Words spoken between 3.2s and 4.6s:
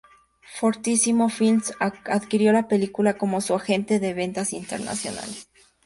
su agente de ventas